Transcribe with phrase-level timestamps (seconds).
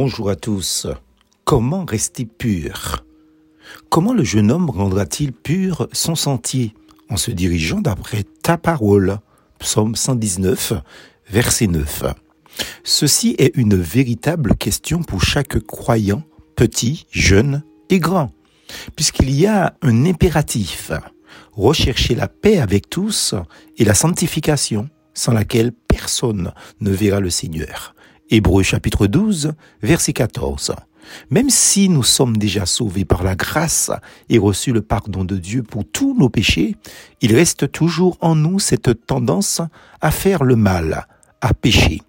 [0.00, 0.86] Bonjour à tous.
[1.42, 3.04] Comment rester pur?
[3.88, 6.72] Comment le jeune homme rendra-t-il pur son sentier
[7.10, 9.18] en se dirigeant d'après ta parole?
[9.58, 10.74] Psaume 119,
[11.28, 12.04] verset 9.
[12.84, 16.22] Ceci est une véritable question pour chaque croyant,
[16.54, 18.30] petit, jeune et grand,
[18.94, 20.92] puisqu'il y a un impératif,
[21.54, 23.34] rechercher la paix avec tous
[23.78, 27.96] et la sanctification, sans laquelle personne ne verra le Seigneur.
[28.30, 29.52] Hébreu chapitre 12,
[29.82, 30.74] verset 14.
[31.30, 33.90] Même si nous sommes déjà sauvés par la grâce
[34.28, 36.76] et reçu le pardon de Dieu pour tous nos péchés,
[37.22, 39.62] il reste toujours en nous cette tendance
[40.02, 41.06] à faire le mal,
[41.40, 42.02] à pécher.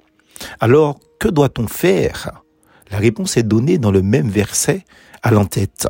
[0.60, 2.44] Alors, que doit-on faire?
[2.92, 4.84] La réponse est donnée dans le même verset
[5.24, 5.88] à l'entête.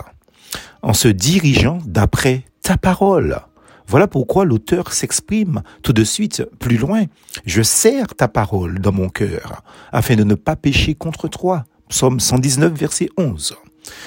[0.84, 3.42] En se dirigeant d'après ta parole.
[3.90, 7.06] Voilà pourquoi l'auteur s'exprime tout de suite plus loin.
[7.48, 11.66] Je serre ta parole dans mon cœur, afin de ne pas pécher contre toi.
[11.88, 13.56] Psaume 119, verset 11.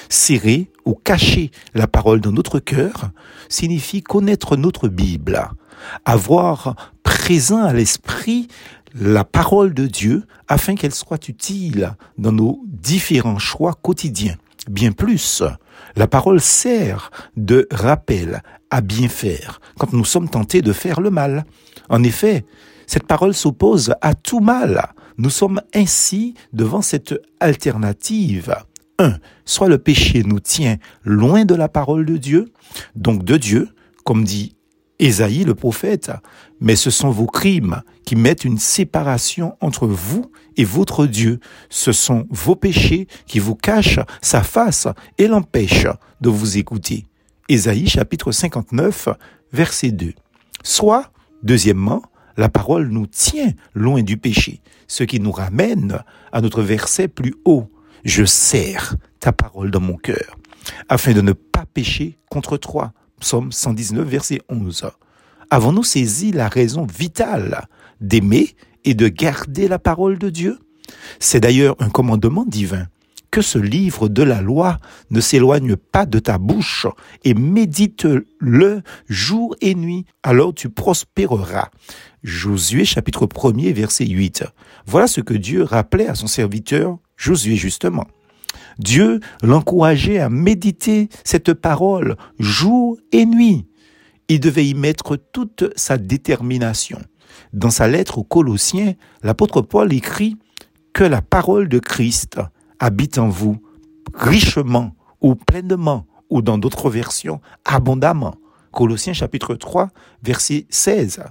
[0.07, 3.11] Serrer ou cacher la parole dans notre cœur
[3.49, 5.49] signifie connaître notre Bible,
[6.05, 8.47] avoir présent à l'esprit
[8.95, 14.37] la parole de Dieu afin qu'elle soit utile dans nos différents choix quotidiens.
[14.69, 15.43] Bien plus,
[15.95, 21.09] la parole sert de rappel à bien faire quand nous sommes tentés de faire le
[21.09, 21.45] mal.
[21.89, 22.45] En effet,
[22.87, 24.93] cette parole s'oppose à tout mal.
[25.17, 28.55] Nous sommes ainsi devant cette alternative.
[28.99, 29.17] 1.
[29.45, 32.51] Soit le péché nous tient loin de la parole de Dieu,
[32.95, 33.69] donc de Dieu,
[34.03, 34.55] comme dit
[34.99, 36.11] Ésaïe le prophète,
[36.61, 41.39] mais ce sont vos crimes qui mettent une séparation entre vous et votre Dieu.
[41.69, 45.87] Ce sont vos péchés qui vous cachent sa face et l'empêchent
[46.21, 47.05] de vous écouter.
[47.49, 49.09] Ésaïe chapitre 59,
[49.51, 50.13] verset 2.
[50.63, 52.03] Soit, deuxièmement,
[52.37, 55.99] la parole nous tient loin du péché, ce qui nous ramène
[56.31, 57.69] à notre verset plus haut.
[58.05, 60.35] Je serre ta parole dans mon cœur,
[60.89, 62.93] afin de ne pas pécher contre toi.
[63.23, 64.91] Psaume 119, verset 11.
[65.49, 67.69] Avons-nous saisi la raison vitale
[68.01, 68.49] d'aimer
[68.83, 70.59] et de garder la parole de Dieu?
[71.21, 72.87] C'est d'ailleurs un commandement divin.
[73.31, 74.77] Que ce livre de la loi
[75.09, 76.85] ne s'éloigne pas de ta bouche
[77.23, 81.69] et médite-le jour et nuit, alors tu prospéreras.
[82.23, 84.43] Josué chapitre 1er verset 8.
[84.85, 88.05] Voilà ce que Dieu rappelait à son serviteur Josué justement.
[88.79, 93.67] Dieu l'encourageait à méditer cette parole jour et nuit.
[94.29, 96.99] Il devait y mettre toute sa détermination.
[97.51, 100.37] Dans sa lettre aux Colossiens, l'apôtre Paul écrit
[100.93, 102.39] que la parole de Christ
[102.79, 103.57] habite en vous
[104.13, 108.35] richement ou pleinement, ou dans d'autres versions, abondamment.
[108.71, 109.89] Colossiens chapitre 3,
[110.23, 111.21] verset 16.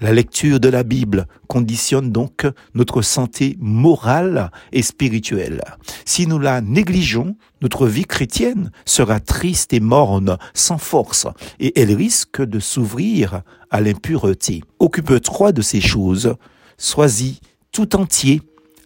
[0.00, 5.60] La lecture de la Bible conditionne donc notre santé morale et spirituelle.
[6.04, 11.26] Si nous la négligeons, notre vie chrétienne sera triste et morne, sans force,
[11.58, 14.62] et elle risque de s'ouvrir à l'impureté.
[14.78, 16.36] Occupe-toi de ces choses,
[16.76, 17.40] sois-y
[17.72, 18.40] tout entier,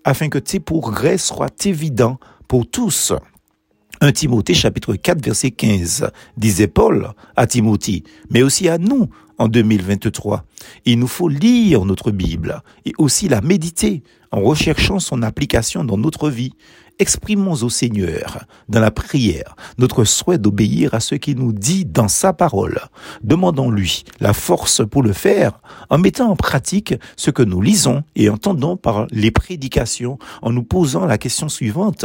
[0.04, 2.18] afin que tes progrès soient évidents
[2.48, 3.12] pour tous.
[4.02, 9.08] 1 Timothée chapitre 4 verset 15 disait Paul à Timothée, mais aussi à nous
[9.38, 10.44] en 2023.
[10.86, 14.02] Il nous faut lire notre Bible et aussi la méditer
[14.32, 16.52] en recherchant son application dans notre vie.
[16.98, 22.08] Exprimons au Seigneur, dans la prière, notre souhait d'obéir à ce qu'il nous dit dans
[22.08, 22.80] sa parole.
[23.22, 28.28] Demandons-lui la force pour le faire en mettant en pratique ce que nous lisons et
[28.28, 32.04] entendons par les prédications en nous posant la question suivante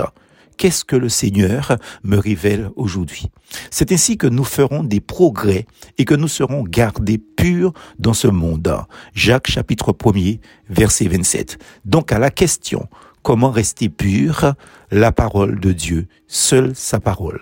[0.57, 3.27] qu'est-ce que le Seigneur me révèle aujourd'hui.
[3.71, 5.65] C'est ainsi que nous ferons des progrès
[5.97, 8.75] et que nous serons gardés purs dans ce monde.
[9.13, 11.57] Jacques chapitre 1er, verset 27.
[11.85, 12.87] Donc à la question,
[13.23, 14.53] comment rester pur
[14.91, 17.41] La parole de Dieu, seule sa parole.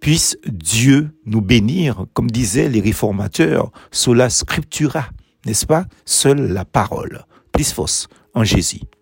[0.00, 5.06] Puisse Dieu nous bénir, comme disaient les réformateurs, sola scriptura,
[5.46, 5.86] n'est-ce pas?
[6.04, 7.24] Seule la parole.
[7.52, 8.82] Plus fausse en Jésus.